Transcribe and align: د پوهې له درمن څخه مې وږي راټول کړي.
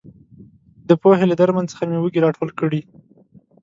د 0.89 0.89
پوهې 1.01 1.25
له 1.31 1.35
درمن 1.39 1.65
څخه 1.71 1.83
مې 1.89 1.97
وږي 1.99 2.19
راټول 2.25 2.49
کړي. 2.59 2.81